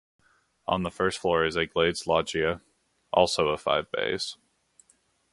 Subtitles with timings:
[0.65, 2.61] On the first floor is a glazed loggia,
[3.13, 4.35] also of five bays.